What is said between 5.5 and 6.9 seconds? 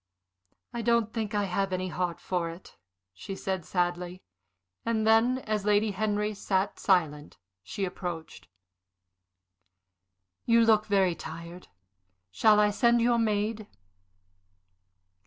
Lady Henry sat